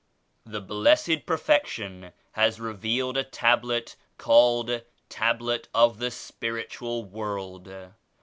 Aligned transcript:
"The 0.47 0.61
Blessed 0.61 1.27
Perfection 1.27 2.11
has 2.31 2.59
revealed 2.59 3.17
a 3.17 3.23
Tab 3.23 3.63
let 3.63 3.95
called 4.17 4.81
Tablet 5.09 5.67
of 5.75 5.99
the 5.99 6.09
Spiritual 6.09 7.03
World.' 7.05 7.71